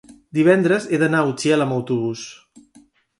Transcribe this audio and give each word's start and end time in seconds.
Divendres 0.35 0.87
he 0.87 0.99
d'anar 1.03 1.19
a 1.25 1.27
Utiel 1.33 1.65
amb 1.67 1.75
autobús. 1.75 2.25